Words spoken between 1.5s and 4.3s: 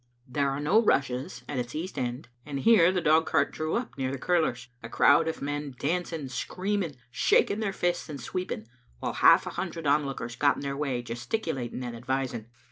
its east end, and here the dog cart drew up near the